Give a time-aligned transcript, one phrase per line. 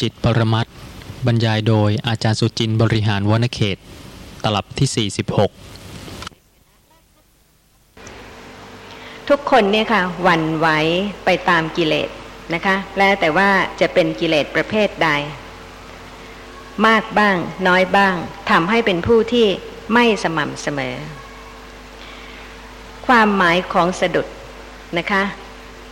[0.00, 0.66] จิตปรมัต
[1.26, 3.76] บรรยายโดยอาจารย์สุจินบริหารวนเขต
[4.44, 5.28] ตลับที่ 46
[9.28, 10.68] ทุกคนเนี่ยค่ะหวั่นไหว
[11.24, 12.08] ไปตามกิเลส
[12.54, 13.48] นะคะ แล้วแต่ว่า
[13.80, 15.08] จะเป็นกิเลสประเภทใด
[16.86, 17.36] มากบ้าง
[17.68, 18.14] น้อยบ้าง
[18.50, 19.46] ทำให้เป็นผู้ที่
[19.94, 20.96] ไม่สม่ำเสมอ
[23.06, 24.26] ความหมายของสะดุด
[24.98, 25.22] นะคะ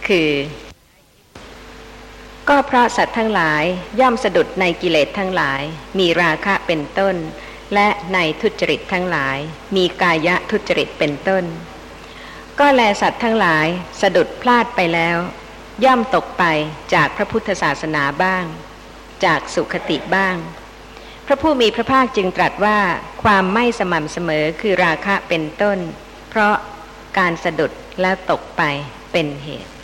[0.07, 0.29] คือ
[2.51, 3.65] ก็เพราะสัตว์ทั้งหลาย
[4.01, 5.63] ย่อมสะดุดในกิเลสทั้งหลาย
[5.99, 7.17] มีราคะเป็นต้น
[7.75, 9.39] และในทุจริตทั้งหลาย
[9.77, 11.45] มีกายะทุจริตเป็นต้น
[12.59, 13.67] ก็แลสัตว์ทั้งหลาย
[14.01, 15.19] สะดุดพลาดไปแล้ว
[15.85, 16.45] ย่อมตกไป
[16.95, 18.45] จากพระพุทธศาสนาบ้าง
[19.25, 20.37] จากสุขติบ้าง
[21.27, 22.79] พระผู้มีพระภาคจึงตรัสว่า
[23.23, 25.79] ความไม่สม่ำเสมอคือราคะเป็นต้น
[26.31, 26.55] เพราะ
[27.19, 28.63] การสะดุดแล้วตกไป
[29.13, 29.76] เป็นเหตุ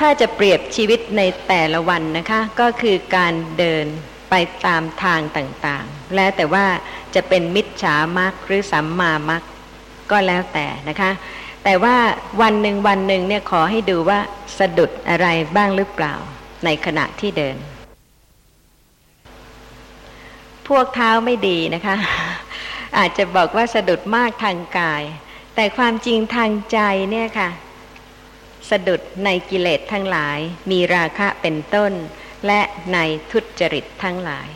[0.00, 3.86] ถ้าจะเปรียบชีวิตในแต่ละวันนะคะ ก็คือการเดิน
[4.30, 4.34] ไป
[4.66, 6.66] ตามทางต่างๆ แล้วแต่ว่า
[7.14, 9.42] จะเป็นมิจฉามักหรือสัมมามัก
[10.10, 11.10] ก็แล้วแต่นะคะ
[11.64, 11.96] แต่ว่า
[12.42, 14.18] วันหนึ่งวันหนึ่งเนี่ยขอให้ดูว่า
[14.58, 16.14] สะดุดอะไรบ้างหรือเปล่า
[16.64, 17.56] ในขณะที่เดิน
[20.68, 21.96] พวกเท้าไม่ดีนะคะ
[22.98, 25.02] อาจจะบอกว่าสะดุดมากทางกาย
[25.54, 26.78] แต่ความจริงทางใจ
[27.10, 27.50] เนี่ยค่ะ
[28.70, 30.38] สะดุดในกิเลสทั้งหลาย
[30.70, 31.92] มีราคะเป็นต้น
[32.46, 32.60] และ
[32.92, 32.98] ใน
[33.32, 34.48] ทุจริตทั้งหลาย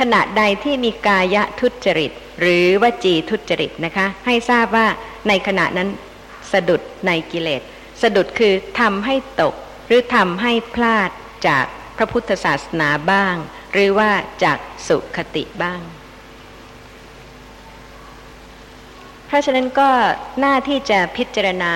[0.00, 4.86] ขณะใดที่มีกายะทุจริต หรือวจีทุจริตนะคะ ให้ทราบว่า
[5.28, 5.88] ในขณะนั้น
[6.52, 7.62] สะดุดในกิเลส
[8.02, 9.54] สะดุดคือทำให้ตก
[9.86, 11.10] หรือทำให้พลาด
[11.48, 11.64] จาก
[11.96, 13.34] พระพุทธศาสนาบ้าง
[13.72, 14.10] หรือว่า
[14.44, 15.80] จากสุขติบ้าง
[19.26, 19.90] เพราะฉะนั้นก็
[20.40, 21.74] หน้าที่จะพิจารณา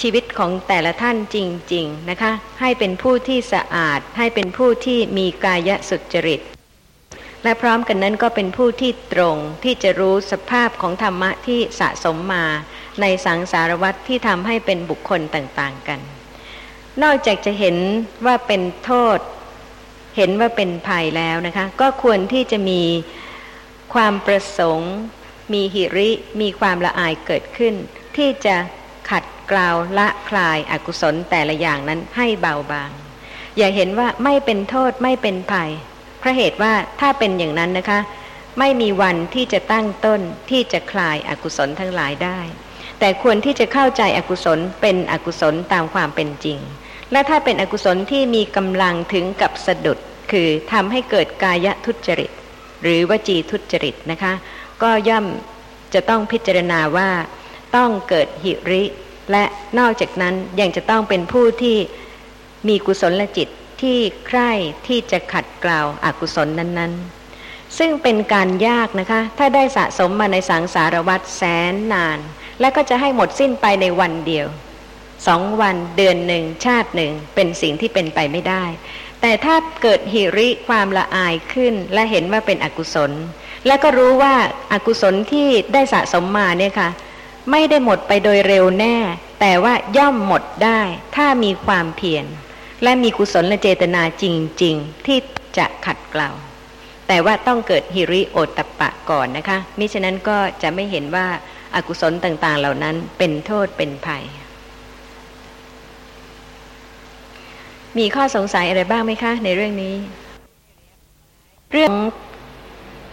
[0.00, 1.36] ชีวิตของแต่ละท่านจ
[1.72, 6.40] ริง ๆ นะคะ ให้เป็นผู้ที่สะอาด ให้เป็นผู้ที่มีกายสุจริต
[7.44, 12.44] และพร้อมกันนั้นก็เป็นผู้ที่ตรงที่จะรู้สภาพของธรรมะที่สะสมมา
[13.00, 16.00] ในสังสารวัตรที่ทำให้เป็นบุคคลต่างๆกัน
[17.02, 17.76] นอกจากจะเห็น
[18.26, 19.18] ว่าเป็นโทษ
[20.16, 22.82] เห็นว่าเป็นภัยแล้วนะคะ ก็ควรที่จะมี
[23.94, 24.92] ความประสงค์
[25.52, 26.10] มีหิริ
[26.40, 27.74] มีความละอายเกิดขึ้น
[28.16, 28.56] ที่จะ
[29.52, 32.90] กล่าวละคลายอากุศลแต่ละอย่างนั้นให้เบาบาง
[33.56, 35.70] อย่าเห็นว่าไม่เป็นโทษไม่เป็นภัย
[36.18, 38.00] เพราะเหตุว่าถ้าเป็นอย่างนั้นนะคะ
[38.58, 40.20] ไม่มีวันที่จะตั้งต้น
[40.50, 42.40] ที่จะคลายอากุศลทั้งหลายได้
[42.98, 46.58] แต่ควรที่จะเข้าใจอกุศลเป็นอกุศลตามความเป็นจริง
[47.12, 49.98] และถ้าเป็นอกุศลที่มีกำลังถึงกับสะดุด
[50.30, 52.30] คือทำให้เกิดกายทุจริต
[52.82, 54.32] หรือวจีทุจริตนะคะ
[54.82, 55.24] ก็ย่อม
[55.94, 57.10] จะต้องพิจารณาว่า
[57.76, 58.82] ต้องเกิดหิริ
[59.32, 59.44] และ
[59.78, 61.76] นอกจากนั้นยังจะต้องเป็นผู้ที่
[62.68, 63.48] มีกุศลจิต
[63.82, 64.50] ที่ใคร่
[64.86, 66.92] ที่จะขัดเกลาอากุศลนั้น
[67.36, 72.18] ๆ ซึ่งเป็นการยากนะคะ ถ้าได้สะสมมาในสังสารวัตรแสนนาน
[72.60, 74.46] และก็จะให้หมดสิ้นไปในวันเดียว
[75.26, 78.64] สองวันเดือนหนึ่งชาติหนึ่งเป็นสิ่งที่เป็นไปไม่ได้
[79.20, 83.12] แต่ถ้าเกิดหิริความละอายขึ้น และเห็นว่าเป็นอกุศล
[83.66, 84.34] และก็รู้ว่า
[84.72, 86.88] อากุศลที่ได้สะสมมาเนี่ยค่ะ
[87.50, 88.96] ไม่ได้หมดไปโดยเร็วแน่
[89.40, 90.80] แต่ว่าย่อมหมดได้
[91.16, 92.24] ถ้ามีความเพียร
[92.82, 94.24] และมีกุศลและเจตนาจ
[94.62, 95.18] ริง ๆ ที่
[95.58, 96.30] จะขัดเกลา
[97.08, 101.26] แต่ว่าต้องเกิดฮิริโอตปะก่อนนะคะ มิฉะนั้นก็จะไม่เห็นว่า
[101.74, 104.24] อากุศลต่างๆ เหล่านั้นเป็นโทษเป็นภัย
[107.98, 109.94] มีข้อสงสัยอะไรบ้างไหมคะ ในเรื่องนี้
[111.72, 111.90] เรื่อง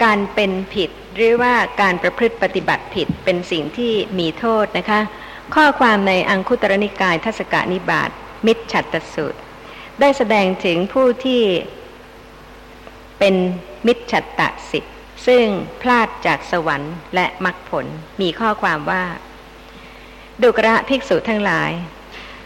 [0.05, 5.01] การเป็นผิด หรือว่าการประพฤติปฏิบัติผิดเป็นสิ่งที่มีโทษนะคะ
[5.55, 8.09] ข้อความในอังคุตรนิกายทัศกานิบาต
[8.45, 9.39] มิจฉัตตสูตร
[9.99, 11.41] ได้แสดงถึงผู้ที่
[13.19, 13.35] เป็น
[13.87, 14.95] มิจฉัตตสิทธิ์
[15.27, 15.45] ซึ่ง
[15.81, 17.85] พลาดจากสวรรค์และมรรคผล
[18.21, 19.03] มีข้อความว่า
[20.41, 21.71] ดุกระภิกษุทั้งหลาย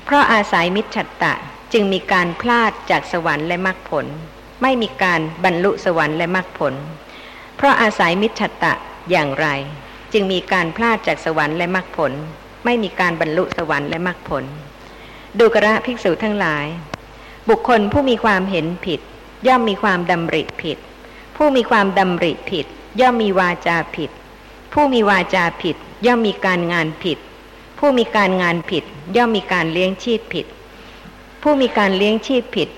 [0.05, 1.33] เพราะอาศัยมิจฉัตตะ
[1.73, 4.05] จึงมีการพลาดจากสวรรค์และมรรคผล
[4.61, 6.75] ไม่มีการบรรลุสวรรค์และมรรคผล
[7.61, 8.73] เพราะอาศัยมิจฉตะ
[9.11, 9.47] อย่างไร
[10.13, 12.11] จึงมีการพลาดจากสวรรค์และมรรคผล
[12.65, 14.43] ไม่มีการบรรลุสวรรค์และมรรคผล
[15.39, 16.65] ดูกระภิกษุทั้งหลาย
[17.49, 18.99] บุคคลผู้มีความเห็นผิด
[19.47, 20.77] ย่อมมีความดำริผิด
[21.37, 22.65] ผู้มีความดำริผิด
[23.01, 24.09] ย่อมมีวาจาผิด
[24.73, 27.17] ผู้มีวาจาผิด ย่อมมีการงานผิด
[27.79, 28.83] ผู้มีการงานผิด
[29.15, 30.45] ย่อมมีการเลี้ยงชีพผิด
[31.41, 32.69] ผู้มีการเลี้ยงชีพผิด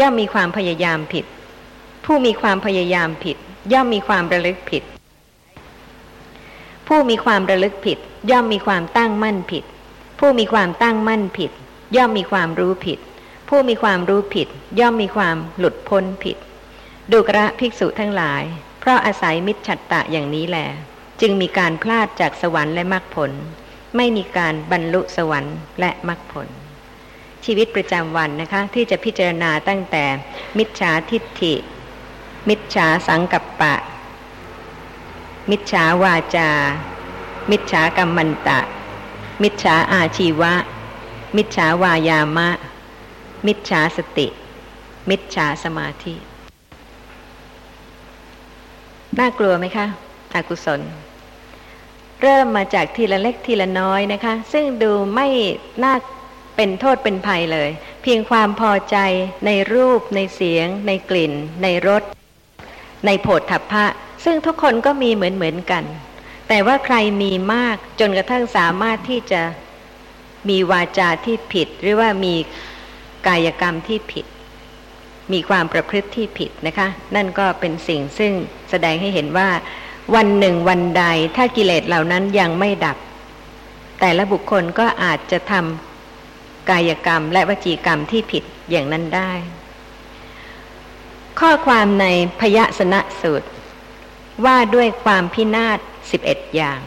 [0.00, 1.24] ย่อมมีความพยายามผิด
[2.04, 3.36] ผู้มีความพยายามผิด
[3.72, 4.82] ย่อมมีความระลึกผิด
[6.86, 7.98] ผู้มีความระลึกผิด
[8.30, 9.64] ย่อมมีความตั้งมั่นผิด
[10.18, 11.50] ผู้มีความตั้งมั่นผิด
[11.96, 12.98] ย่อมมีความรู้ผิด
[13.48, 14.48] ผู้มีความรู้ผิด
[14.80, 16.36] ย่อมมีความหลุดพ้นผิด
[17.12, 18.42] ดูกระภิกษุทั้งหลาย
[18.80, 20.66] เพราะอาศัยมิจฉัตตะอย่างนี้แหละ
[21.20, 23.32] จึงมีการพลาดจากสวรรค์และมรรคผล
[23.96, 26.48] ไม่มีการบรรลุสวรรค์และมรรคผล
[27.44, 30.04] ชีวิตประจำวันนะคะ ที่จะพิจารณาตั้งแต่
[30.58, 31.54] มิจฉาทิฏฐิ
[32.48, 33.74] มิจฉาสังกัปปะ
[35.50, 36.50] มิจฉาวาจา
[37.50, 38.60] มิจฉากรรมันตะ
[39.42, 40.52] มิจฉาอาชีวะ
[41.36, 42.48] มิจฉาวายามะ
[43.46, 44.26] มิจฉาสติ
[45.10, 46.14] มิจฉาสมาธิ
[49.18, 49.86] น่ากลัวไหมคะ
[50.34, 50.80] อกุศล
[52.22, 55.28] เริ่มมาจากทีละเล็กทีละน้อยนะคะ ซึ่งดูไม่
[55.82, 55.94] น่า
[56.56, 57.70] เป็นโทษเป็นภัยเลย
[58.02, 58.96] เพียงความพอใจ
[59.46, 61.32] ในรูปในเสียง ในกลิ่น
[61.62, 62.02] ในรส
[63.06, 63.84] ในโผฏฐัพพะ
[64.24, 65.84] ซึ่งทุกคนก็มีเหมือนเหมือนกัน
[66.48, 69.42] แต่ว่าใครมีมากจนกระทั่งสามารถที่จะ
[70.48, 72.34] มีวาจาที่ผิด หรือว่ามี
[73.26, 74.26] กายกรรมที่ผิด
[75.32, 78.32] มีความประพฤติที่ผิดนะคะ นั่นก็เป็นสิ่งซึ่ง
[78.70, 79.48] แสดงให้เห็นว่า
[80.14, 81.04] วันหนึ่งวันใด
[81.36, 82.96] ถ้ากิเลสเหล่านั้นยังไม่ดับ
[84.00, 89.32] แต่ละบุคคลก็อาจจะทำกายกรรมและวจีกรรมที่ผิดอย่างนั้นได้
[91.42, 92.06] ข้อความใน
[92.40, 93.48] พยสนะสูตร
[94.44, 95.78] ว่าด้วยความพินาศ
[96.10, 96.80] สิบเอ็ดอย่าง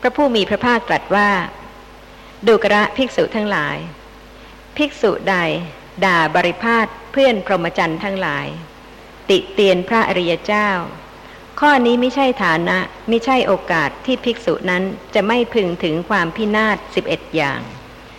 [0.00, 1.30] พระผู้มีพระภาคตรัสว่า
[2.46, 3.76] ดูกระภิกษุทั้งหลาย
[4.76, 5.36] ภิกษุใด
[6.04, 8.46] ด่าบริพาทเพื่อนพรหมจรรย์ทั้งหลาย
[9.30, 10.68] ติเตียนพระอริยเจ้า
[11.60, 12.78] ข้อนี้ไม่ใช่ฐานะ
[13.08, 14.82] ไม่ใช่โอกาสที่ภิกษุนั้น
[15.14, 17.60] จะไม่พึงถึงความพินาศสิบเอ็ดอย่าง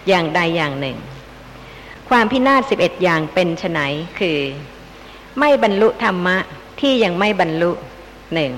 [0.08, 0.98] อย่างใดอย่างหนึ่ง
[2.10, 3.80] ความพินาศสิบเอ็ดอย่างเป็นไฉน
[4.20, 4.40] คือ
[5.40, 6.38] ไม่บรรลุธรรมะ
[6.82, 7.72] ที่ยังไม่บรรลุ
[8.34, 8.52] หนึ่ง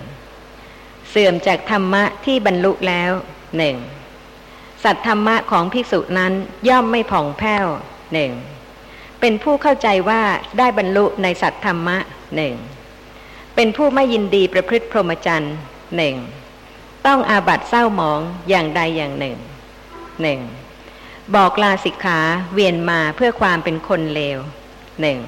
[1.09, 3.11] เสื่อมจากธรรมะที่บรรลุแล้ว
[3.57, 3.75] หนึ่ง
[4.83, 6.33] สัตธรรมะของภิกษุนั้น
[6.69, 7.65] ย่อมไม่ผ่องแผ้ว
[8.13, 8.31] หนึ่ง
[9.19, 10.21] เป็นผู้เข้าใจว่า
[10.57, 11.97] ได้บรรลุในสัตธรรมะ
[12.35, 12.55] หนึ่ง
[13.55, 15.55] เป็นผู้ไม่ยินดีประพฤติพรหมจรรย์
[15.97, 16.15] หนึ่ง
[17.05, 19.37] ต้องอาบัตเศร้าหมองอย่างใดอย่างหนึ่ง
[20.21, 20.39] หนึ่ง
[21.35, 22.19] บอกลาสิกขา
[22.53, 24.39] เวียนมาเพื่อความเป็นคนเลว
[25.01, 25.19] หนึ่ง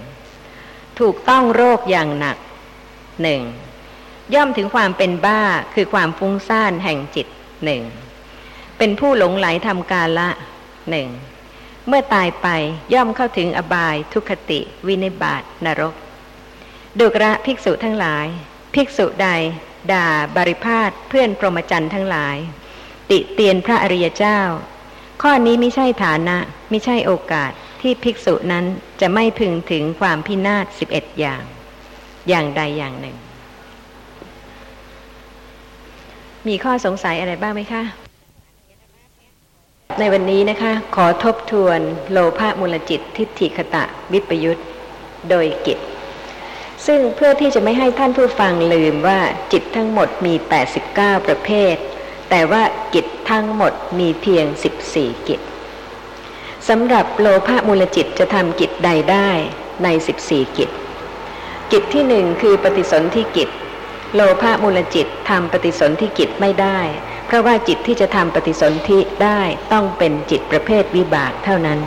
[0.99, 2.37] ถูกต้องโรคอย่างหนัก
[3.21, 3.41] หนึ่ง
[4.33, 5.41] ย่อมถึงความเป็นบ้า
[5.75, 7.27] คือความฟุ้งซ่านแห่งจิต
[7.65, 7.83] หนึ่ง
[8.77, 10.29] เป็นผู้หลงไหลทำกาละ
[10.89, 11.07] หนึ่ง
[11.87, 12.47] เมื่อตายไป
[12.93, 15.95] ย่อมเข้าถึงอบายทุคติ วินิบาตนรก
[16.99, 18.27] ดุกระภิกษุทั้งหลาย
[18.75, 19.27] ภิกษุใด
[19.91, 22.37] ด่าบริพาทเพื่อนพรหมจรรย์ทั้งหลาย
[23.11, 24.39] ติเตียนพระอริยเจ้า
[25.21, 26.37] ข้อนี้ไม่ใช่ฐานะ
[26.69, 27.51] ไม่ใช่โอกาส
[27.81, 28.65] ที่ภิกษุนั้น
[29.01, 31.43] จะไม่พึงถึงความพินาศสิบเอ็ดอย่าง
[32.29, 33.15] อย่างใดอย่างหนึ่ง
[36.47, 37.83] มีข้อสงสัยอะไรบ้างไหมคะ
[39.99, 41.79] ในวันนี้นะคะ ขอทบทวน
[42.11, 43.83] โลภะมูลจิตทิฏฐิคตะ
[44.13, 44.61] วิปยุต
[45.29, 45.79] โดยกิจ
[46.85, 49.19] ซึ่งเพื่อที่จะไม่ให้ท่านผู้ฟังลืมว่า
[49.51, 50.33] จิตทั้งหมดมี
[50.81, 51.75] 89 ประเภท
[52.29, 52.63] แต่ว่า
[52.93, 54.45] กิจทั้งหมดมีเพียง
[54.87, 55.39] 14 กิจ
[56.69, 59.29] สำหรับโลภะมูลจิตจะทำกิจใดได้
[59.83, 59.87] ใน
[60.23, 60.69] 14 กิจ
[61.71, 63.49] กิจที่หนึ่งคือปฏิสนธิกิจ
[64.15, 66.79] โลภะมูลจิตทำปฏิสนธิกิจไม่ได้
[67.25, 69.41] เพราะว่าจิตที่จะทำปฏิสนธิได้
[69.73, 71.79] ต้องเป็นจิตประเภทวิบากเท่านั้น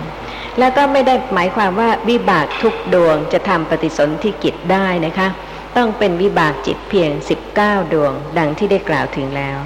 [0.59, 5.29] แล้วก็ไม่ได้หมายความว่าวิบากทุกดวงจะทำปฏิสนธิกิจได้นะคะ
[5.77, 7.11] ต้องเป็นวิบากจิตเพียง
[7.53, 9.59] 19 ดวง ดังที่ได้กล่าวถึงแล้ว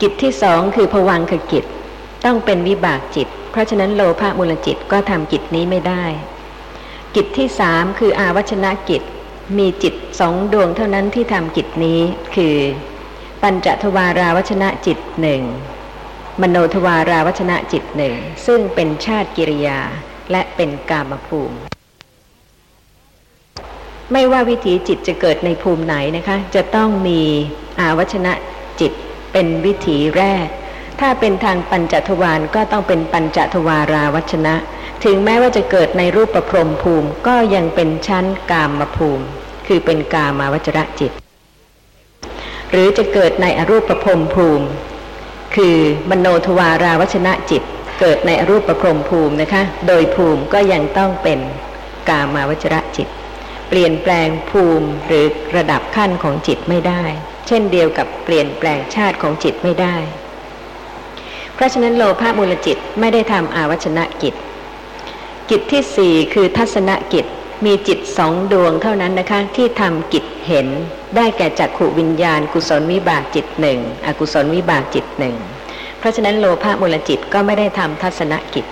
[0.00, 1.64] กิจที่สองคือผวังคกิจ
[2.24, 6.04] ต้องเป็นวิบากจิต เพราะฉะนั้นโลภะมูลจิตก็ทำกิจนี้ไม่ได้
[7.14, 9.02] กิจที่สามคืออาวัชนะกิจ
[9.58, 12.00] มีจิตสองดวงเท่านั้นที่ทำกิจนี้
[12.34, 12.56] คือ
[13.42, 15.42] ปัญจทวาราวัชนะจิตหนึ่ง
[16.40, 18.14] มโนทวาราวัชนะจิตหนึ่ง
[18.46, 19.80] ซึ่งเป็นชาติกิริยา
[20.30, 21.56] และเป็นกามภูมิ
[24.12, 27.20] ไม่ว่าวิถีจิตจะเกิดในภูมิไหนนะคะ จะต้องมี
[27.80, 28.32] อาวัชนะ
[28.80, 28.92] จิต
[29.32, 30.48] เป็นวิถีแรก
[31.06, 34.54] ถ้าเป็นทางปัญจทวารก็ต้องเป็นปัญจทวาราวัชนะ
[35.04, 39.24] ถึงแม้ว่าจะเกิดในรูปประพรมภูมิก็ยังเป็นชั้นกามภูมิ
[39.66, 41.12] คือเป็นกามาวจระจิต
[42.70, 44.66] หรือจะเกิดในอรูปประพรมภูมิ
[45.54, 45.76] คือ
[46.10, 47.62] มโนทวาราวัชนะจิต
[48.00, 51.38] เกิดในรูปประพรมภูมินะคะ โดยภูมิก็ยังต้องเป็น
[52.08, 53.08] กามาวจระจิต
[53.68, 55.24] เปลี่ยนแปลงภูมิหรือ
[55.56, 57.02] ระดับขั้นของจิตไม่ได้
[57.46, 59.96] เช่นเดียวกับเปลี่ยนแปลงชาติของจิตไม่ได้
[61.62, 64.34] ราะฉะนั้นโลภะมูลจิตไม่ได้ทำอาวัชนะกิจ
[65.50, 67.24] กิจที่สี่คือทัศนกิจ
[67.64, 70.66] มีจิตสองดวงเท่านั้นนะคะ ที่ทำกิจเห็น
[71.16, 75.34] ได้แก่จักขวิญญาณ กุศลวิบากจิตหนึ่งอกุศลวิบากจิตหนึ่ง
[75.98, 78.64] เพราะฉะนั้นโลภะมูลจิตก็ไม่ได้ทำทัศนกิจ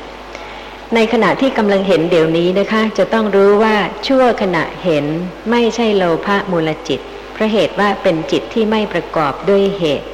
[0.94, 5.04] ในขณะที่กำลังเห็นเดี๋ยวนี้นะคะ จะต้องรู้ว่าชั่วขณะเห็น
[5.50, 7.00] ไม่ใช่โลภะมูลจิต
[7.32, 10.06] เพราะเหตุว่าเป็นจิตที่ไม่ประกอบด้วยเหตุ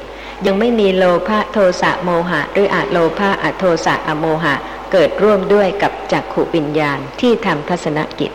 [0.45, 4.55] ยังไม่มีโลภะโทสะโมหะ หรืออะโลภะอโทสะอโมหะ
[4.91, 8.31] เกิดร่วมด้วยกับจักขุวิญญาณที่ทำทัศนกิจ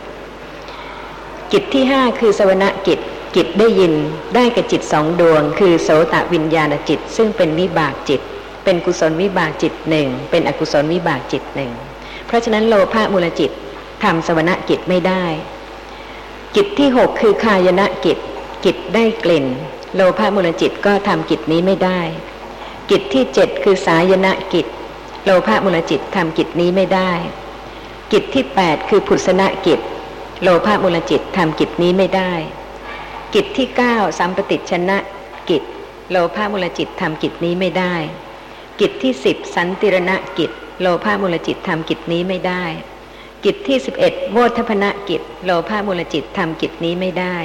[1.51, 2.99] กิจที่ห้าคือสวรกิจ
[3.35, 3.93] จิตได้ยิน
[4.35, 8.21] ได้กับจิตสองดวง คือโสตวิญญาณจิต ซึ่งเป็นวิบากจิต
[8.63, 11.71] เป็นกุศลวิบากจิตหนึ่งเป็นอกุศลวิบากจิตหนึ่ง
[12.27, 13.51] เพราะฉะนั้นโลภะมูลจิต
[14.03, 15.23] ทำสวรกิจไม่ได้
[16.55, 18.17] กิจที่หกคือคายนะกิจ
[18.65, 19.45] กิจได้กลิ่น
[19.95, 21.99] โลภะมูลจิตก็ทำกิจนี้ไม่ได้
[22.91, 24.67] กิจที่เจ็ดคือสายนะกิจ
[25.25, 27.11] โลภะมูลจิตทำกิจนี้ไม่ได้
[28.11, 29.79] กิจที่แปดคือผุสนะกิจ
[30.43, 32.31] โลภะมูลจิตทำกิจนี้ไม่ได้
[33.33, 34.97] กิจที่เก้าสัมปติชนะ
[35.49, 35.63] กิจ
[36.11, 37.93] โลภามูลจิตทำกิจนี้ไม่ได้
[38.79, 42.63] กิจที่สิบสันติรณะกิจ โลภามูลจิตทำกิจนี้ไม่ได้
[43.45, 47.35] กิจที่สิบเอ็ดโวทพนะกิจ โลภามูลจิตทำกิจนี้ไม่ได้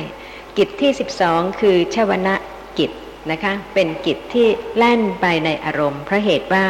[0.59, 2.35] กิจที่สิบสองคือชวนะ
[2.79, 2.91] กิจ
[3.31, 4.47] นะคะเป็นกิจที่
[4.77, 6.67] แล่นไปในอารมณ์เพราะเหตุว่า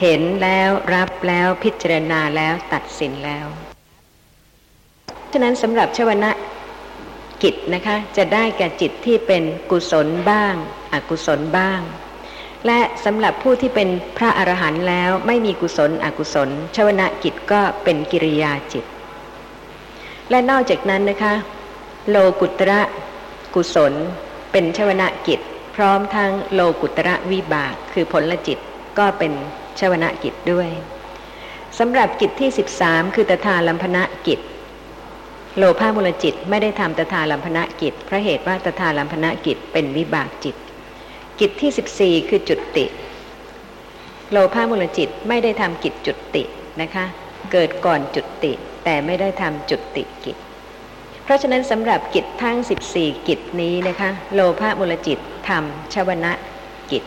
[0.00, 3.46] เห็นแล้วรับแล้วพิจารณาแล้วตัดสินแล้ว
[5.32, 6.30] ฉะนั้นสำหรับชวนะ
[7.42, 10.54] กิจนะคะจะได้แก่จิตที่เป็นกุศลบ้าง
[10.92, 11.80] อกุศลบ้าง
[12.66, 13.88] และสำหรับผู้ที่เป็น
[14.18, 18.84] พระอรหันต์แล้วไม่มีกุศลอกุศล ชวนะกิจก็เป็นกิริยาจิต
[20.30, 21.34] และนอกจากนั้นนะคะ
[22.10, 22.80] โลกุตระ
[23.54, 23.92] กุศล
[24.52, 25.40] เป็นชวนะกิจ
[25.76, 28.58] พร้อมทั้งโลกุตระวิบาก คือผลลจิต
[28.98, 29.32] ก็เป็น
[29.78, 30.68] ชวนะกิจด้วย
[31.78, 32.50] สำหรับกิจที่
[32.82, 34.40] 13 คือตถาลัมพนะกิจ
[35.58, 40.56] โลภามูลจิตไม่ได้ทำตถาลัมพนกิจเพราะเหตุว่าตถาลัมพนกิจเป็นวิบากจิต
[41.40, 42.84] กิจที่สิบสี่คือจุดติ
[44.30, 46.42] โลภามูลจิตไม่ได้ทำกิจจุดติ
[46.80, 47.04] นะคะ
[47.52, 48.52] เกิดก่อนจุดติ
[48.84, 50.36] แต่ไม่ได้ทำจุดติกิจ
[51.24, 52.56] เพราะฉะนั้นสำหรับกิจทั้ง
[52.92, 56.32] 14 กิจนี้นะคะ โลภามูลจิตทำชวนะ
[56.90, 57.04] กิจ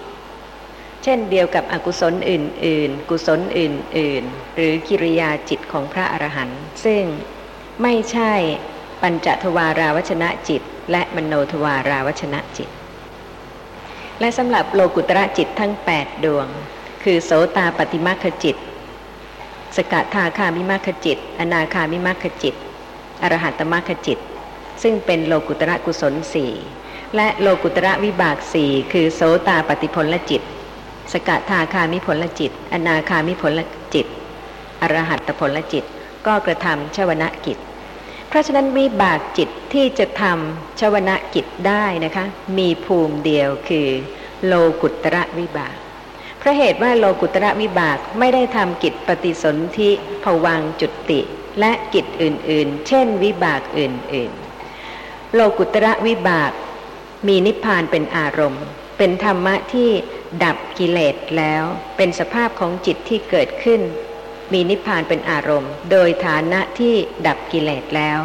[1.04, 7.04] เช่นเดียวกับอกุศลอื่น ๆ กุศลอื่น ๆ หรือกิริยาจิตของพระอรหันต์ซึ่ง
[7.82, 8.32] ไม่ใช่
[9.02, 12.70] ปัญจทวาราวชนะจิต และมโนทวาราวชนะจิต
[14.20, 16.48] และสำหรับโลกุตระจิตทั้ง 8 ดวง
[17.04, 18.58] คือโสตาปฏิมาคจิต
[19.76, 22.56] สกทาคามิมาคจิต อนาคามิมาคจิต
[23.22, 24.20] อรหัตมาคจิต
[24.84, 26.52] ซึ่งเป็นโลกุตระกุศลสี่
[27.16, 30.42] และโลกุตระวิบากสี่คือโสตาปฏิพลจิต
[31.12, 33.60] สกทาคามิผลจิต อนาคามิผล
[33.94, 34.06] จิต
[34.82, 35.84] อรหัตผลจิต
[36.28, 37.58] ก็กระทำชวนะกิจ
[38.28, 42.26] เพราะฉะนั้นวิบากจิตที่จะทำชวนะกิจได้นะคะ
[42.58, 43.88] มีภูมิเดียวคือ
[44.46, 45.76] โลกุตระวิบาก
[46.40, 49.90] เพราะเหตุว่าโลกุตระวิบากไม่ได้ทำกิจปฏิสนธิ
[50.24, 51.22] ผวังจุติ
[51.60, 56.52] และกิจอื่นๆ เช่นวิบากอื่นๆ โลกุตระวิบาก
[57.28, 58.64] มีนิพพานเป็นอารมณ์
[58.98, 59.90] เป็นธรรมะที่
[60.44, 61.64] ดับกิเลสแล้ว
[61.98, 63.82] เป็นสภาพของจิตที่เกิดขึ้น
[64.54, 66.94] มีนิพพานเป็นอารมณ์ โดยฐานะที่
[67.28, 68.20] ดับกิเลสแล้ว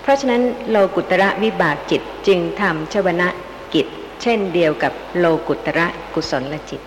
[0.00, 3.28] เพราะฉะนั้นโลกุตระวิบากจิตจึงทำชวนะ
[3.74, 3.86] กิจ
[4.22, 6.80] เช่นเดียวกับโลกุตระกุศลจิต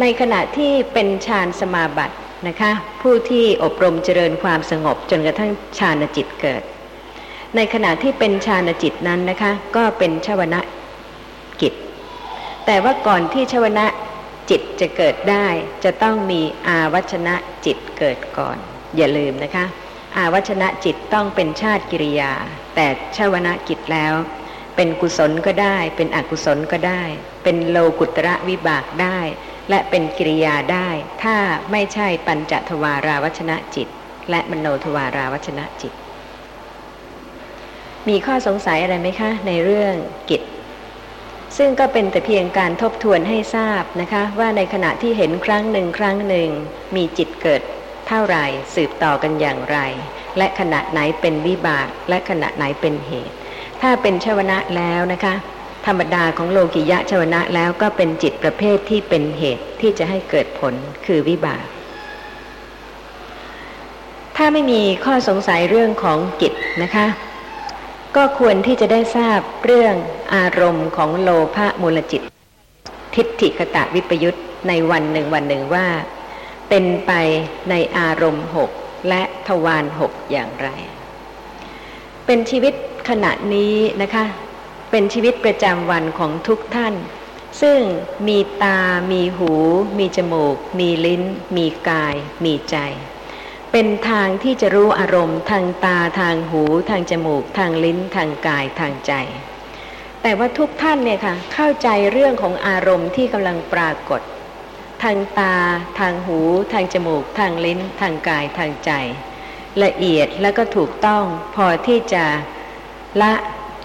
[0.00, 2.16] ในขณะที่เป็นฌานสมาบัติ
[2.48, 2.72] นะคะ
[3.02, 6.62] ผู้ที่อบรมเจริญความสงบจนกระทั่งฌานจิตเกิด
[7.56, 10.60] ในขณะที่เป็นฌานจิตนั้นนะคะ ก็เป็นชวนะ
[11.60, 11.74] กิจ
[12.66, 13.86] แต่ว่าก่อนที่ชวนะ
[14.50, 15.46] จิตจะเกิดได้
[15.84, 17.34] จะต้องมีอาวัชนะ
[17.66, 18.56] จิตเกิดก่อน
[18.96, 19.64] อย่าลืมนะคะ
[20.16, 22.32] อาวัชนะจิตต้องเป็นชาติกิริยา
[22.74, 22.86] แต่
[23.16, 24.14] ชาวนะจิตแล้ว
[24.76, 27.02] เป็นกุศลก็ได้ เป็นอกุศลก็ได้
[27.42, 29.18] เป็นโลกุตระวิบากได้
[29.70, 30.88] และเป็นกิริยาได้
[31.22, 31.36] ถ้า
[31.72, 33.88] ไม่ใช่ปัญจทวาราวัชนะจิต
[34.30, 35.92] และมโนทวาราวัชนะจิต
[38.08, 39.94] มีข้อสงสัยอะไรไหมคะ ในเรื่อง
[40.30, 40.42] กิจ
[41.56, 46.48] ซึ่งก็เป็นแต่เพียงการทบทวนให้ทราบนะคะ ว่าในขณะที่เห็นครั้งหนึ่งครั้งหนึ่ง
[46.96, 47.62] มีจิตเกิด
[48.08, 48.36] เท่าไร
[48.74, 49.78] สืบต่อกันอย่างไร
[50.38, 53.34] และขณะไหนเป็นวิบาก และขณะไหนเป็นเหตุ
[53.82, 55.34] ถ้าเป็นชวนะแล้วนะคะ
[55.86, 60.74] ธรรมดาของโลกิยะชวนะแล้วก็เป็นจิตประเภทที่เป็นเหตุที่จะให้เกิดผล
[61.06, 61.64] คือวิบาก
[64.36, 66.52] ถ้าไม่มีข้อสงสัยเรื่องของจิต
[66.82, 67.06] นะคะ
[68.16, 69.94] ก็ควรที่จะได้ทราบเรื่อง
[70.34, 72.22] อารมณ์ของโลภะมูลจิต
[73.14, 74.38] ทิฏฐิคตะวิปยุต
[74.68, 75.86] ในวันหนึ่งวันหนึ่งว่า
[76.68, 77.12] เป็นไป
[77.70, 78.70] ในอารมณ์หก
[79.08, 80.68] และทวารหกอย่างไร
[82.26, 82.74] เป็นชีวิต
[83.08, 84.24] ขณะนี้นะคะ
[84.90, 86.94] เป็นชีวิตประจำวันของทุกท่าน
[87.62, 87.80] ซึ่ง
[88.28, 88.78] มีตา
[89.12, 89.52] มีหู
[89.98, 91.22] มีจมูก มีลิ้น
[91.56, 92.14] มีกาย
[92.44, 92.76] มีใจ
[93.72, 99.12] เป็นทางที่จะรู้อารมณ์ทางตาทางหู ทางจมูก ทางลิ้น ทางกาย ทางใจ
[100.22, 104.20] แต่ว่าทุกท่านเนี่ยค่ะเข้าใจเรื่องของอารมณ์ที่กำลังปรากฏ
[105.02, 105.56] ทางตา
[106.00, 106.38] ทางหู
[106.72, 108.92] ทางจมูก ทางลิ้น ทางกาย ทางใจ
[109.84, 111.24] ละเอียดแล้วก็ถูกต้อง
[111.56, 112.24] พอที่จะ
[113.22, 113.32] ละ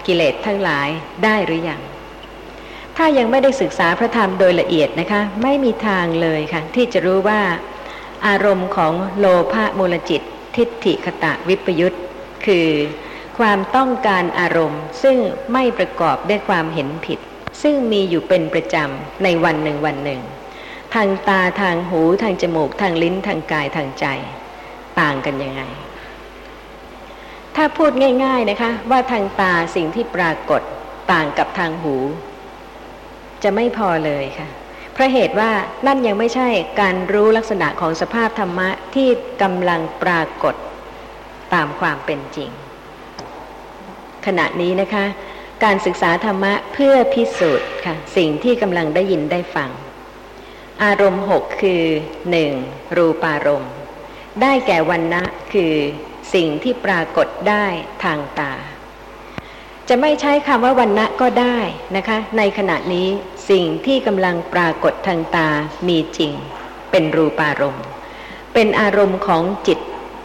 [0.08, 0.90] กิเลสทั้งหลาย
[1.24, 1.82] ได้หรือยัง
[2.98, 7.42] ถ้ายังไม่ได้ศึกษาพระธรรมโดยละเอียดนะคะ ไม่มีทางเลยค่ะ ที่จะรู้ว่า
[8.28, 10.22] อารมณ์ของโลภะมูลจิต
[10.56, 11.94] ทิฏฐิคตะวิปยุต
[12.46, 12.70] คือ
[13.40, 15.18] ความต้องการอารมณ์ ซึ่ง
[15.54, 17.20] ไม่ประกอบด้วยความเห็นผิด
[17.62, 20.22] ซึ่งมีอยู่เป็นประจำในวันหนึ่งวันหนึ่ง
[20.94, 24.06] ทางตาทางหูทางจมูกทางลิ้นทางกายทางใจ
[25.00, 25.62] ต่างกันยังไง
[27.56, 27.92] ถ้าพูด
[28.24, 30.62] ง่าย ๆนะคะ ว่าทางตาสิ่งที่ปรากฏ
[31.12, 31.96] ต่างกับทางหู
[33.44, 34.48] จะไม่พอเลยค่ะ
[34.94, 35.52] เพราะเหตุว่า
[35.86, 36.48] นั่นยังไม่ใช่
[36.82, 39.10] การรู้ลักษณะของสภาพธรรมะที่
[39.42, 40.56] กำลังปรากฏ
[41.54, 42.50] ตามความเป็นจริง
[44.26, 45.06] ขณะนี้นะคะ
[45.64, 49.70] การศึกษาธรรมะเพื่อพิสูจน์ค่ะ สิ่งที่กำลังได้ยินได้ฟัง
[50.84, 51.84] อารมณ์หกคือ
[52.30, 52.52] หนึ่ง
[52.98, 53.72] รูปารมณ์
[54.42, 55.74] ได้แก่วันนะคือ
[56.34, 57.66] สิ่งที่ปรากฏได้
[58.04, 58.54] ทางตา
[59.90, 61.58] จะไม่ใช้คำว่าวันณะก็ได้
[61.96, 63.08] นะคะ ในขณะนี้
[63.50, 65.50] สิ่งที่กำลังปรากฏทางตา
[65.88, 66.34] มีจริง
[66.92, 67.86] เป็นรูปารมณ์
[68.54, 69.80] เป็นอารมณ์ของจิต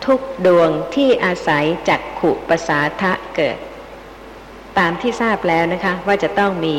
[0.07, 3.59] ทุกดวงที่อาศัยจักขุปสาทะเกิด
[4.79, 6.77] ตามที่ทราบแล้วนะคะ ว่าจะต้องมี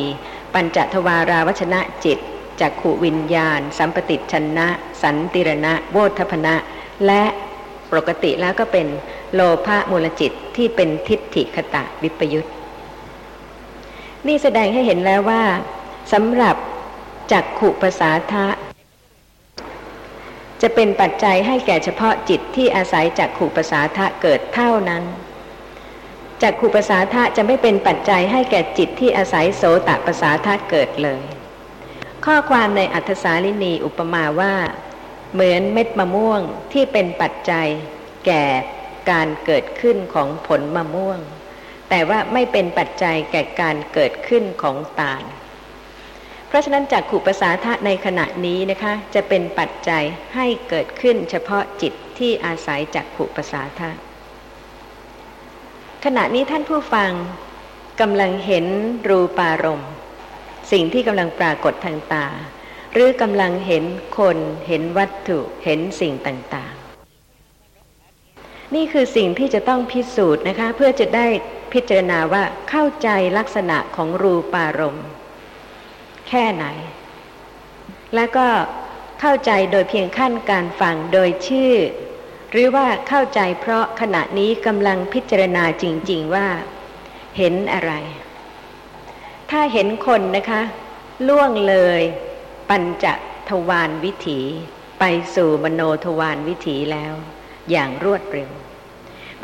[0.54, 2.18] ปัญจทวาราวชนะจิต
[2.62, 4.68] จักขุวิญญาณ สัมปติชนะ
[5.02, 6.56] สันติรณะ โวทพนะ
[7.06, 7.24] และ
[7.92, 8.88] ปกติแล้วก็เป็น
[9.34, 12.48] โลภะมูลจิตที่เป็นทิฏฐิคตะวิปยุต
[14.28, 15.44] นี่แสดงให้เห็นแล้วว่า
[16.14, 16.56] สำหรับ
[17.32, 18.48] จักขุภาษาทะ
[20.62, 25.04] จะเป็นปัจจัยให้แก่เฉพาะจิตที่อาศัยจักขุภาษาทะเกิดเท่านั้น
[26.42, 31.22] จักขุภาษาทะจะไม่เป็นปัจจัยให้แก่จิตที่อาศัยโสตภาษาทะเกิดเลย
[32.26, 34.56] ข้อความในอัธสาลินีอุปมาว่า
[35.34, 36.42] เหมือนเม็ดมะม่วง
[36.74, 37.68] ที่เป็นปัจจัย
[38.26, 38.44] แก่
[39.12, 41.20] การเกิดขึ้นของผลมะม่วง
[41.90, 45.24] แต่ว่าไม่เป็นปัจจัยแก่การเกิดขึ้นของตาล
[46.48, 50.04] เพราะฉะนั้นจากขุปสาษาทะในขณะนี้นะคะ จะเป็นปัจจัย
[50.36, 53.92] ให้เกิดขึ้นเฉพาะจิตที่อาศัยจากขุปสาษาทะ
[56.06, 57.12] ขณะนี้ท่านผู้ฟัง
[58.02, 58.66] กำลังเห็น
[59.10, 59.92] รูปารมณ์
[60.72, 62.28] สิ่งที่กำลังปรากฏทางตา
[62.94, 63.84] หรือกำลังเห็น
[64.18, 66.77] คนเห็นวัตถุเห็นสิ่งต่าง
[68.76, 71.28] นี่คือสิ่งที่จะต้องพิสูจน์นะคะ เพื่อจะได้
[71.74, 75.08] พิจารณาว่าเข้าใจลักษณะของรูปารมณ์
[76.28, 76.66] แค่ไหน
[78.16, 78.48] แล้วก็
[79.22, 81.74] เข้าใจโดยเพียงขั้นการฟังโดยชื่อ
[82.52, 86.48] หรือว่าเข้าใจเพราะขณะนี้กำลังพิจารณาจริง ๆว่า
[87.38, 87.94] เห็นอะไร
[89.52, 90.62] ถ้าเห็นคนนะคะ
[91.28, 92.02] ล่วงเลย
[92.70, 93.06] ปัญจ
[93.50, 94.40] ทวารวิถี
[95.00, 95.04] ไป
[95.36, 97.14] สู่มโนทวารวิถีแล้ว
[97.72, 98.50] อย่างรวดเร็ว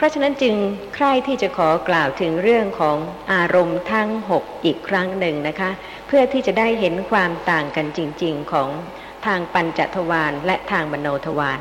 [0.03, 0.55] ราะฉะนั้นจึง
[0.95, 2.97] ใคร่ที่จะขอกล่าวถึงเรื่องของ
[3.33, 5.71] อารมณ์ทั้งหกอีกครั้งหนึ่งนะคะ
[6.07, 8.69] เพื่อที่จะได้เห็นความต่างกันจริง ๆ ของ
[9.25, 11.59] ทางปัญจทวารและทางมโนทวาร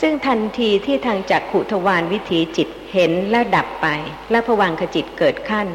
[0.00, 3.86] ซึ่งทันทีที่ทางจักขุทวารวิถีจิตเห็นแล้วดับไป
[4.30, 5.68] และผวังขจิตเกิดขั้น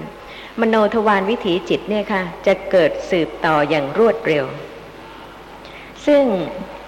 [0.62, 4.45] มโนทวารวิถีจิตเนี่ยค่ะ จะเกิดสืบต่ออย่างรวดเร็ว
[6.06, 6.23] ซึ่ง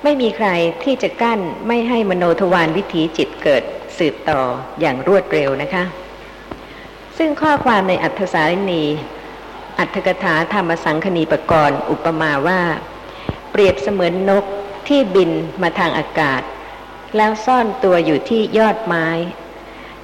[0.03, 0.49] ไม่มีใคร
[0.83, 3.63] ที่จะกั้นไม่ให้มโนทวารวิถีจิตเกิด
[3.99, 4.41] สืบต่อ
[4.79, 5.83] อย่างรวดเร็วนะคะ
[7.17, 8.83] ซึ่งข้อความในอัธสารินี
[9.79, 12.61] อัธกถาธรรมสังคณีปกรณ์ อุปมาว่า
[13.51, 14.45] เปรียบเสมือนนก
[14.87, 15.31] ที่บิน
[15.61, 16.41] มาทางอากาศ
[17.15, 19.07] แล้วซ่อนตัวอยู่ที่ยอดไม้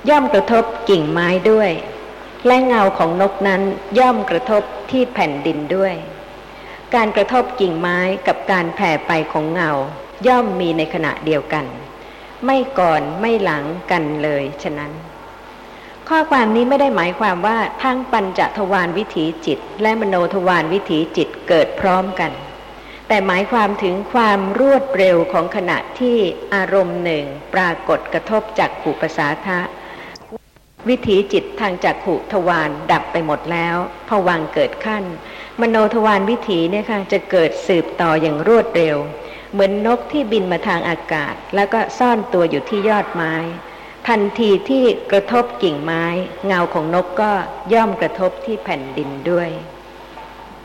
[0.10, 1.72] ย่อมกระทบกิ่งไม้ด้วย
[2.48, 3.62] และเงาของนกนั้น
[4.00, 5.94] ย่อมกระทบที่แผ่นดินด้วย
[6.96, 9.72] การกระทบกิ่งไม้กับการแผ่ไปของเงา
[10.28, 11.66] ย่อมมีในขณะเดียวกัน
[12.46, 14.92] ไม่ก่อนไม่หลังกันเลยฉะนั้น
[16.10, 22.32] ข้อความนี้ไม่ได้หมายความว่าทั้งปัญจทวารวิถีจิต และมโนทวารวิถีจิตเกิดพร้อมกัน
[23.08, 26.18] แต่หมายความถึงความรวดเร็วของขณะที่
[26.54, 29.60] อารมณ์หนึ่งปรากฏกระทบจากขูปสาทะ
[30.90, 33.76] วิถีจิตทางจากขุทวารดับไปหมดแล้ว
[34.10, 35.04] ผวังเกิดขั้น
[35.62, 38.98] มโนทวารวิถีเนี่ยค่ะจะเกิดสืบต่ออย่างรวดเร็ว
[39.54, 43.34] เหมือนนกที่บินมาทางอากาศ แล้วก็ซ่อนตัวอยู่ที่ยอดไม้
[44.08, 46.06] ทันทีที่กระทบกิ่งไม้
[46.46, 47.32] เงาของนกก็
[47.74, 49.50] ย่อมกระทบที่แผ่นดินด้วย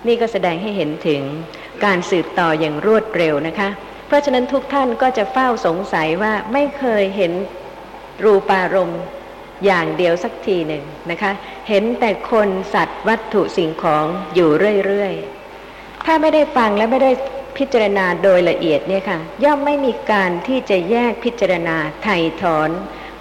[0.06, 1.22] นี่ก็แสดงให้เห็นถึง
[1.84, 3.68] การสืบต่ออย่างรวดเร็วนะคะ
[4.06, 7.32] เพราะฉะนั้นทุกท่านก็จะเฝ้าสงสัยว่าไม่เคยเห็น
[8.24, 9.02] รูปารมณ์
[9.66, 11.32] อย่างเดียวสักทีหนึ่งนะคะ
[11.68, 14.50] เห็นแต่คนสัตว์วัตถุสิ่งของอยู่
[14.86, 17.12] เรื่อยๆ ถ้าไม่ได้ฟังและไม่ได้
[17.58, 22.70] พิจารณาโดยละเอียดเนี่ยค่ะ ย่อมไม่มีการที่จะแยกพิจารณาไถ่ถอน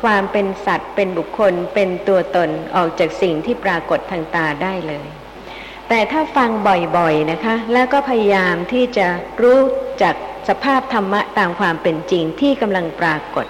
[0.03, 5.07] ความเป็นสัตว์เป็นบุคคลเป็นตัวตนออกจากสิ่งที่ปรากฏทางตาได้เลย
[5.89, 6.49] แต่ถ้าฟัง
[6.97, 9.07] บ่อยๆนะคะ แล้วก็พยายามที่จะ
[9.41, 9.59] รู้
[10.03, 10.15] จัก
[10.49, 13.45] สภาพธรรมะตามความเป็นจริงที่กำลังปรากฏ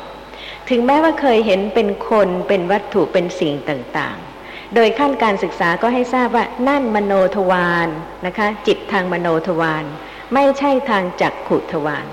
[0.70, 7.88] ถึงแม้ว่าเคยเห็นเป็นคนเป็นวัตถุเป็นสิ่งต่างๆ โดยขั้นการศึกษาก็ให้ทราบว่านั่นมโนทวาร
[8.26, 9.86] นะคะ จิตทางมโนทวาร
[10.34, 12.08] ไม่ใช่ทางจักขุทวาร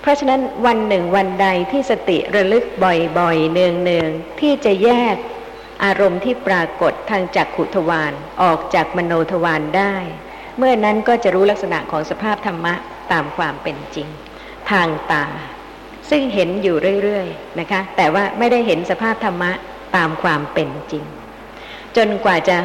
[0.00, 5.16] เพราะฉะนั้นวันหนึ่งวันใดที่สติระลึกบ่อยๆ เนืองๆ ที่จะแยก
[5.84, 9.94] อารมณ์ที่ปรากฏทางจักขุทวารออกจากมโนทวารได้
[10.58, 12.74] เมื่อนั้นก็จะรู้ลักษณะของสภาพธรรมะ
[13.12, 14.08] ตามความเป็นจริง
[14.70, 15.24] ทางตา
[16.10, 19.52] ซึ่งเห็นอยู่เรื่อยๆนะคะ แต่ว่าไม่ได้เห็นสภาพธรรมะ
[19.96, 21.04] ตามความเป็นจริง
[21.96, 22.56] จนกว่าจะ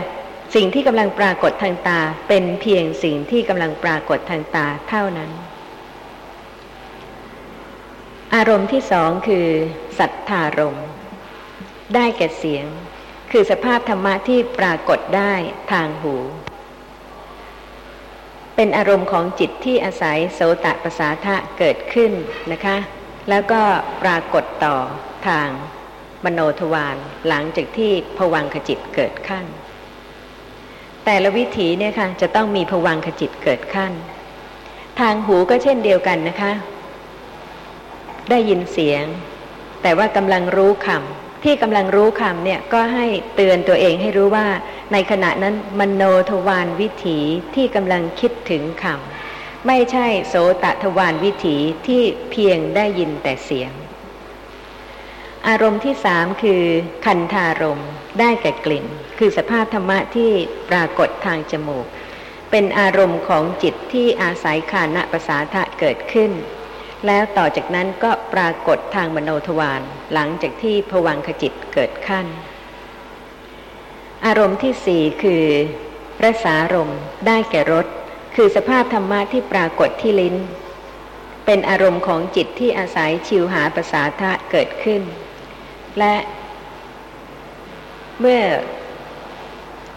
[0.56, 5.32] สิ่งที่กำลังปรากฏทางตาเป็นเพียงสิ่งที่กำลังปรากฏทางตาเท่านั้น
[8.36, 9.48] อารมณ์ที่สองคือ
[10.00, 10.80] สัทธารม
[11.96, 12.66] ได้แก่เสียง
[13.32, 15.34] คือสภาพธรรมะที่ปรากฏได้
[15.72, 16.16] ทางหู
[18.56, 22.12] เป็นอารมณ์ของจิตที่อาศัยโสตประสาทะเกิดขึ้น
[22.52, 22.78] นะคะ
[23.30, 23.62] แล้วก็
[24.04, 24.76] ปรากฏต่อ
[25.28, 25.50] ทาง
[26.26, 29.46] มโนทวารหลังจากที่ผวังขจิตเกิดขั้น
[31.12, 33.92] แต่ละวิถีเนี่ยค่ะจะต้องมีผวังขจิตเกิดขั้น
[35.00, 36.52] ทางหูก็เช่นเดียวกันนะคะ
[38.30, 39.06] ได้ยินเสียง
[39.82, 44.48] แต่ว่ากำลังรู้คำที่กำลังรู้คำเนี่ยก็ให้เตือนตัวเองให้รู้ว่า
[44.94, 47.20] ในขณะนั้นมโนทวารวิถี
[47.56, 53.72] ที่กำลังคิดถึงคำไม่ใช่โสตทวารวิถีที่เพียงได้ยินแต่เสียง
[55.48, 56.64] อารมณ์ที่สามคือ
[57.06, 58.86] คันธารมณ์ ได้แก่กลิ่น
[59.20, 60.32] คือสภาพธรรมะที่
[60.70, 61.86] ปรากฏทางจมูก
[62.52, 66.32] เป็นอารมณ์ของจิตที่อาศัยคานะประสาทะเกิดขึ้น
[67.06, 69.82] แล้วต่อจากนั้นก็ปรากฏทางมโนทวาร
[70.14, 72.26] หลังจากที่ผวังขจิตเกิดขั้น
[74.26, 75.46] อารมณ์ที่สี่คือ
[76.24, 76.92] รสารม
[77.28, 77.86] ได้แก่รส
[78.36, 80.36] คือสภาพธรรมะที่ปรากฏที่ลิ้น
[81.46, 85.02] เป็นอารมณ์ของจิตที่อาศัยชิวหาประสาทะเกิดขึ้น
[86.00, 86.16] และ
[88.22, 88.44] เมื่อ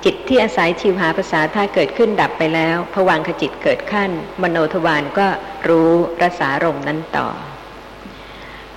[0.04, 4.10] จิตที่อาศัยชิวหาภาษาท่าเกิดขึ้นดับไปแล้วผวังขจิตเกิดขั้น
[4.42, 5.28] มโนทวารก็
[5.68, 5.90] รู้
[6.22, 7.28] รสารมนั้นต่อ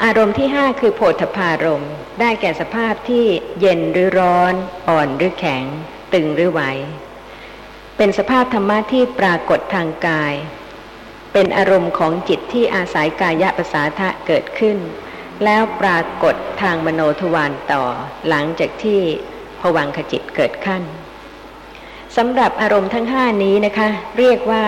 [0.04, 1.86] อารมณ์ที่ห้าคือโพธพารม
[2.20, 3.26] ได้แก่สภาพที่
[3.60, 4.54] เย็นหรือร้อน
[4.90, 5.64] อ่อนหรือแข็ง
[6.14, 6.62] ตึงหรือไหว
[7.98, 10.34] เป็นสภาพธรรมะที่ปรากฏทางกาย
[11.34, 14.78] เป็นอารมณ์ของจิตที่อาศัยกายะภาษาทะเกิดขึ้น
[15.44, 17.84] แล้วปรากฏทางมโนทวารต่อ
[18.28, 19.02] หลังจากที่
[19.76, 20.84] วังขจิตเกิดขั้น
[22.18, 24.64] สำหรับอารมณ์ทั้งห้านี้นะคะ เรียกว่า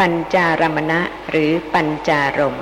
[0.00, 2.56] ปัญจารมณะหรือปัญจารม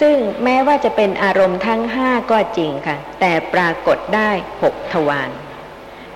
[0.00, 4.30] ซึ่งแม้ว่าจะเป็นอารมณ์ทั้งห้าก็จริงค่ะ แต่ปรากฏได้
[4.62, 5.30] หกทวาร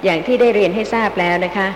[0.04, 1.68] อย่างที่ได้เรียนให้ทราบแล้วนะคะ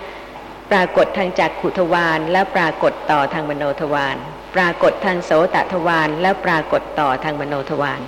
[0.71, 4.17] ปรากฏทางจักขุทวารแล้วปรากฏต่อทางมโนทวาร
[4.55, 8.01] ปรากฏทางโสตทวารแล้วปรากฏต่อทางมโนทวาร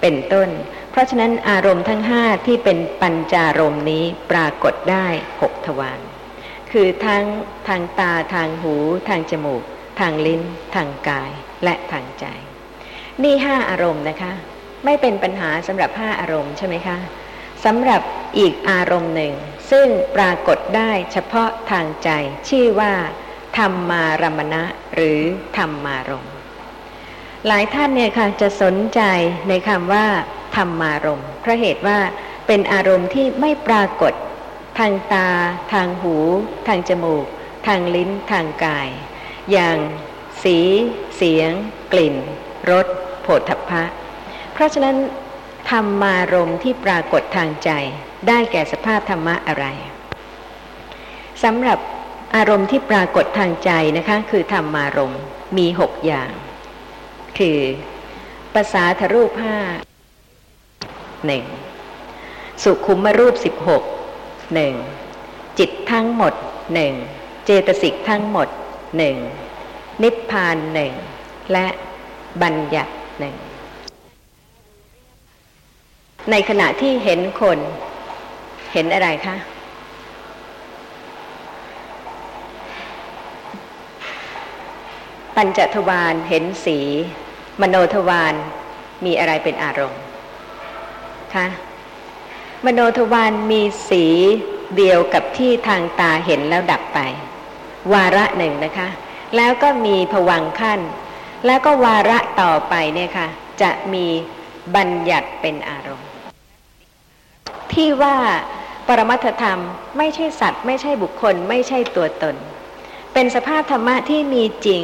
[0.00, 0.48] เป็นต้น
[0.90, 5.06] เพราะฉะนั้นอารมณ์ทั้งห้าที่เป็นปัญจารมณ์นี้ปรากฏได้
[5.40, 6.00] หกทวาร
[6.70, 7.24] คือทั้ง
[7.68, 8.74] ทางตาทางหู
[9.08, 9.62] ทางจมูก
[10.00, 10.42] ทางลิ้น
[10.74, 11.30] ทางกาย
[11.64, 12.26] และทางใจ
[13.22, 14.32] นี่ห้าอารมณ์นะคะ
[14.84, 16.96] ไม่เป็นปัญหาสำหรับห้าอารมณ์ใช่ไหมคะ
[17.64, 18.02] สำหรับ
[18.38, 19.34] อีกอารมณ์หนึ่ง
[19.70, 22.10] ซึ่งปรากฏได้เฉพาะทางใจ
[22.48, 22.92] ชื่อว่า
[23.58, 24.62] ธรรมารมณะ
[24.94, 25.20] หรือ
[25.56, 26.29] ธรรมารม
[27.46, 29.00] หลายท่านเนี่ยค่ะจะสนใจ
[29.48, 30.06] ในคำว่า
[30.56, 31.98] ธรรมารมเพราะเหตุว่า
[32.46, 34.12] เป็นอารมณ์ที่ไม่ปรากฏ
[34.78, 35.28] ทางตา
[35.72, 36.16] ทางหู
[36.68, 37.26] ทางจมูก
[37.66, 38.88] ทางลิ้นทางกาย
[39.52, 39.76] อย่าง
[40.42, 40.58] สี
[41.16, 41.52] เสียง
[41.92, 42.16] กลิ่น
[42.70, 42.86] รส
[43.22, 43.82] โผฏฐัพพะ
[44.52, 44.96] เพราะฉะนั้น
[45.70, 47.70] ธรรมารมที่ปรากฏทางใจ
[48.28, 49.66] ได้แก่สภาพธรรมะอะไร
[51.42, 51.78] สำหรับ
[52.36, 55.14] อารมณ์ที่ปรากฏทางใจนะคะ คือธรรมารม
[55.56, 56.30] มีหกอย่าง
[57.38, 57.58] คือ
[58.54, 59.56] ภาษาทรูปห้า
[61.26, 61.44] หนึ่ง
[62.62, 63.82] สุขุมรูปสิบหก
[64.54, 64.74] หนึ่ง
[65.58, 66.34] จิตทั้งหมด
[66.74, 66.92] หนึ่ง
[67.44, 68.48] เจตสิกทั้งหมด
[68.96, 69.16] หนึ่ง
[70.02, 70.92] นิพพานหนึ่ง
[71.52, 71.66] และ
[72.42, 73.34] บัญญัติหนึ่ง
[76.30, 77.58] ในขณะที่เห็นคน
[78.72, 79.36] เห็นอะไรคะ
[85.36, 86.78] ปัญจทวารเห็นสี
[87.60, 88.34] มโนทวาร
[89.04, 90.00] มีอะไรเป็นอารมณ์
[91.34, 91.46] คะ
[92.66, 94.04] มโนทวารมีสี
[94.76, 96.98] เดียวกับที่ทางตาเห็นแล้วดับไป
[97.92, 98.88] วาระหนึ่งนะคะ
[99.36, 100.80] แล้วก็มีผวังขั้น
[101.46, 103.28] แล้วก็วาระต่อไปเนี่ยค่ะ
[103.62, 104.06] จะมี
[104.76, 106.08] บัญญัติเป็นอารมณ์
[107.72, 108.16] ที่ว่า
[108.88, 109.60] ปรมัตธรรม
[109.98, 112.36] ไม่ใช่สัตว์ ไม่ใช่บุคคล ไม่ใช่ตัวตน
[113.12, 114.82] เป็นสภาพธรรมะที่มีจริง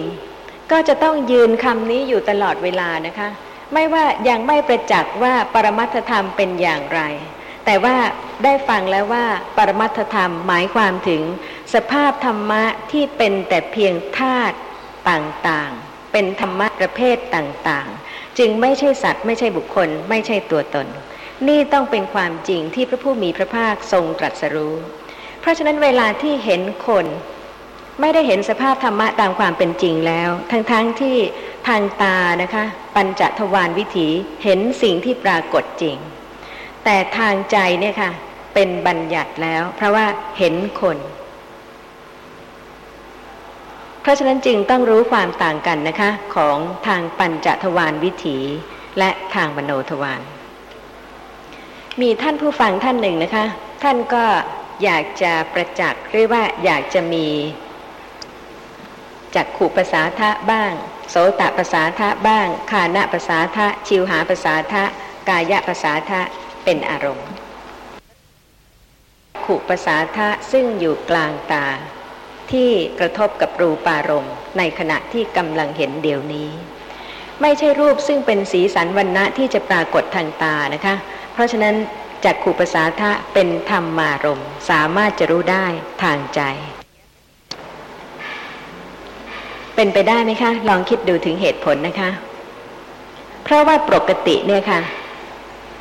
[0.71, 3.29] ก็จะต้องยืนคำนี้อยู่ตลอดเวลานะคะ
[3.75, 7.01] ไม่ว่ายังไม่ประจักษ์ว่าปรมัตธรรมเป็นอย่างไร
[7.65, 7.97] แต่ว่า
[8.45, 9.27] ได้ฟังแล้วว่า
[9.57, 11.23] ปรมัตธรรมหมายความถึง
[11.75, 14.57] สภาพธรรมะที่เป็นแต่เพียงธาตุ
[15.11, 20.87] ต่างๆ เป็นธรรมะประเภทต่างๆ จึงไม่ใช่สัตว์ไม่ใช่บุคคล ไม่ใช่ตัวตน
[21.49, 24.75] นี่ต้องเป็นความจริงที่พระผู้มีพระภาคทรงตรัสรู้
[25.41, 27.07] เพราะฉะนั้นเวลาที่เห็นคน
[28.01, 31.17] ไม่ได้เห็นสภาพธรรมะตามความเป็นจริงแล้ว ทั้งๆทที่
[31.69, 32.65] ทางตานะคะ
[32.97, 34.09] ปัญจทวารวิถี
[34.45, 35.97] เห็นสิ่งที่ปรากฏจริง
[36.85, 38.11] แต่ทางใจเนี่ยค่ะ
[38.55, 40.07] เป็นบัญญัติแล้ว เพราะว่า
[40.39, 40.99] เห็นคน
[44.03, 46.57] เพราะฉะนั้นจึงต้องรู้ความต่างกันนะคะ ของ
[46.87, 48.39] ทางปัญจทวารวิถี
[48.99, 50.21] และทางมโนทวาร
[52.01, 53.45] มีท่านผู้ฟังท่านหนึ่งนะคะ
[53.83, 54.25] ท่านก็
[54.85, 57.27] อยากจะประจักษ์หรือว่าอยากจะมี
[59.35, 60.73] จักขู่ภาษาทะบ้าง
[61.11, 64.85] โสตภาษาทะบ้างคานะภาษาทะชิวหาภาษาทะ
[65.29, 66.21] กายะภาษาทะ
[66.65, 67.29] เป็นอารมณ์
[69.45, 71.67] ขู่ภาษาทะซึ่งอยู่กลางตา
[72.53, 76.51] ที่กระทบกับรูปารมณ์ ในขณะที่กำลังเห็นเดี๋ยวนี้
[77.43, 80.95] ไม่ใช่รูปซึ่งเป็นสีสันวันณะที่จะปรากฏทางตานะคะ
[81.33, 81.75] เพราะฉะนั้น
[82.25, 85.67] จักขู่ภาษาทะเป็นธรรมารมสามารถจะรู้ได้
[86.03, 86.43] ทางใจ
[89.77, 92.11] เป็นไปได้ไหมคะ ลองคิดดูถึงเหตุผลนะคะ
[93.45, 94.81] เพราะว่าปกติเนี่ยค่ะ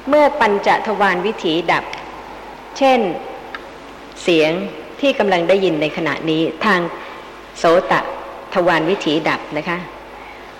[0.10, 1.84] เมื่อปัญจทวารวิถีดับ
[2.77, 2.99] เช่น
[4.23, 4.51] เสียง
[5.01, 6.79] ที่กำลังได้ยินในขณะนี้ทาง
[7.58, 8.01] โสตะ
[8.53, 9.77] ทวารวิถีดับนะคะ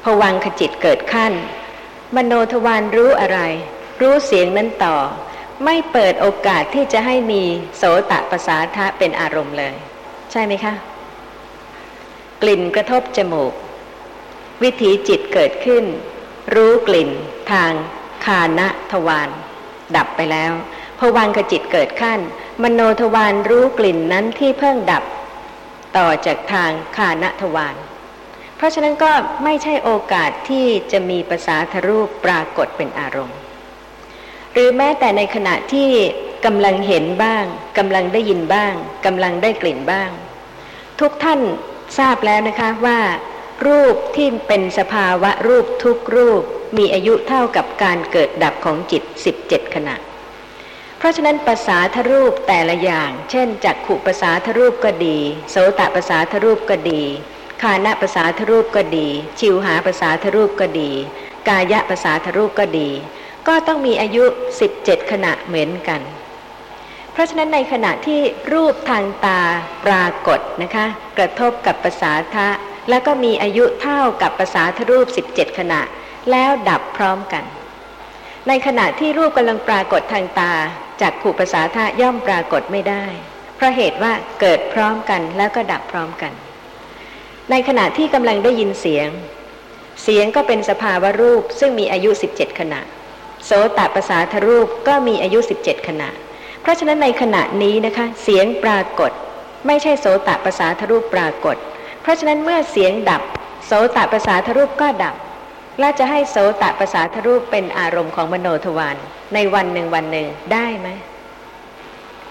[0.04, 1.34] พวังขจิตเกิดขั้น
[2.16, 3.40] มโนทวารรู้อะไร
[4.02, 4.96] รู้เสียงนั้นต่อ
[5.66, 7.44] ไม่เปิดโอกาสที่จะให้มี
[7.78, 9.74] โสตะภาษาทะเป็นอารมณ์เลย
[10.32, 10.74] ใช่ไหมคะ
[12.42, 13.54] กลิ่นกระทบจมูก
[14.64, 15.86] วิถีจิตเกิดขึ้น
[16.56, 17.10] รู้กลิ่น
[17.52, 17.72] ทาง
[18.26, 19.30] คานะทวาร
[19.96, 20.52] ดับไปแล้ว
[21.00, 22.20] พวังขจิตเกิดขั้น
[22.64, 25.04] มโนทวารรู้กลิ่นนั้นที่เพิ่งดับ
[25.98, 27.76] ต่อจากทางคานะทวาร
[28.56, 29.12] เพราะฉะนั้นก็
[29.44, 33.40] ไม่ใช่โอกาสที่จะมีภาษาทรูปปรากฏเป็นอารมณ์
[34.54, 35.90] หรือแม้แต่ในขณะที่
[36.46, 37.46] กำลังเห็นบ้าง
[37.78, 38.74] กำลังได้ยินบ้าง
[39.06, 40.10] กำลังได้กลิ่นบ้าง
[41.00, 41.40] ทุกท่าน
[41.98, 43.00] ทราบแล้วนะคะว่า
[43.68, 46.42] รูปที่เป็นสภาวะรูปทุกรูป
[46.78, 49.04] มีอายุเท่ากับการเกิดดับของจิต
[49.40, 49.96] 17 ขณะ
[50.98, 55.18] เพราะฉะนั้นภาษาทรูปแต่ละอย่าง เช่นจักขุภาษาทรูปก็ดี
[55.52, 57.02] โสตภาษาทรูปก็ดี
[57.62, 59.08] คานะภาษาทรูปก็ดี
[59.40, 60.92] ชิวหาภาษาทรูปก็ดี
[61.48, 62.90] กายะภาษาทรูปก็ดี
[63.48, 64.24] ก็ต้องมีอายุ
[64.68, 66.02] 17 ขณะเหมือนกัน
[67.16, 68.20] เพราะฉะนั้นในขณะที่
[68.54, 69.42] รูปทางตา
[69.86, 70.86] ปรากฏนะคะ
[71.18, 72.48] กระทบกับภาษาทะ
[72.90, 75.82] แล้วก็มีอายุเท่ากับภาษาทรูป 17 ขณะ
[76.32, 77.44] แล้วดับพร้อมกัน
[78.48, 80.54] ในขณะที่รูปกำลังปรากฏทางตา
[81.02, 83.06] จากขู่ภาษาทะย่อมปรากฏไม่ได้
[83.56, 86.34] เพราะเหตุว่าเกิดพร้อมกันแล้วก็ดับพร้อมกัน
[87.52, 89.10] ในขณะที่กำลังได้ยินเสียง
[90.04, 92.82] เสียงก็เป็นสภาวะรูปซึ่งมีอายุ 17 ขณะ
[93.46, 96.10] โสตประสาทรูปก็มีอายุ 17 ขณะ
[96.66, 99.12] เพราะฉะนั้นในขณะนี้นะคะเสียงปรากฏ
[99.68, 101.56] ไม่ใช่โสตประสาทรูปปรากฏ
[102.02, 103.22] เพราะฉะนั้นเมื่อเสียงดับ
[103.66, 105.16] โสตประสาทรูปก็ดับ
[105.80, 108.98] และจะให้โสตประสาทรูปเป็นอารมณ์ของมโนทวาร
[109.34, 110.88] ในวันหนึ่งวันหนึ่งได้ไหม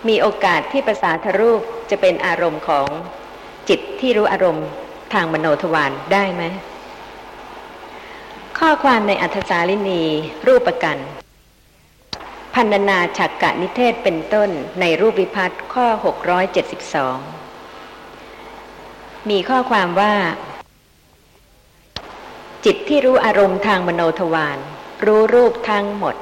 [0.09, 2.87] มีโอกาสที่ประสาทรูปจะเป็นอารมณ์ของ
[3.69, 4.67] จิตที่รู้อารมณ์
[5.15, 6.43] ทางมโนทวารได้ไหม
[8.59, 10.03] ข้อความในอัธสาลินี
[10.47, 10.99] รูปกัน
[12.55, 15.87] พันนาฉักกะนิเทศเป็นต้นในรูปวิพัฒน์ข้อ
[17.55, 20.15] 672 มีข้อความว่า
[22.65, 24.59] จิตที่รู้อารมณ์ทางมโนทวาร
[25.07, 26.15] รู้รูปทั้งหมด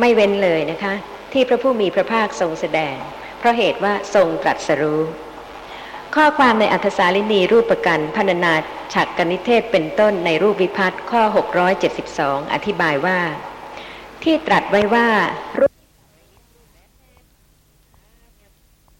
[0.00, 0.94] ไม่เว้นเลยนะคะ
[1.32, 2.96] ที่พระผู้มีพระภาคทรงแสดง
[3.38, 5.00] เพราะเหตุว่าทรงตรัสรู้
[6.14, 8.54] ข้อความในอัธสาลินีรูปประกันพันนา
[8.94, 11.22] ฉักกนิเทศเป็นต้นในรูปวิพัฒน์ข้อ
[11.88, 13.18] 672 อธิบายว่า
[14.24, 15.06] ที่ตรัสไว้ว่า
[15.58, 15.69] รู